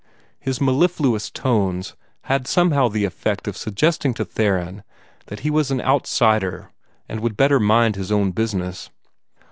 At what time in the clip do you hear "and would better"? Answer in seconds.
7.07-7.59